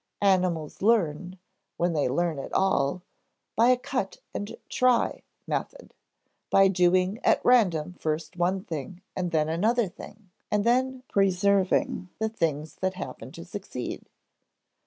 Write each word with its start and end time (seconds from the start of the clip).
Animals 0.23 0.81
learn 0.81 1.37
(when 1.77 1.93
they 1.93 2.09
learn 2.09 2.39
at 2.39 2.51
all) 2.53 3.03
by 3.55 3.69
a 3.69 3.77
"cut 3.77 4.17
and 4.33 4.57
try" 4.67 5.21
method; 5.45 5.93
by 6.49 6.67
doing 6.69 7.19
at 7.23 7.39
random 7.45 7.93
first 7.93 8.35
one 8.35 8.63
thing 8.63 9.03
and 9.15 9.31
another 9.35 9.87
thing 9.87 10.31
and 10.49 10.63
then 10.63 11.03
preserving 11.07 12.09
the 12.17 12.29
things 12.29 12.77
that 12.77 12.95
happen 12.95 13.31
to 13.33 13.45
succeed. 13.45 14.09